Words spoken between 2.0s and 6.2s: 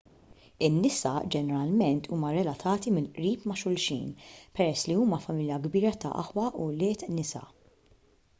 huma relatati mill-qrib ma' xulxin peress li huma familja kbira ta'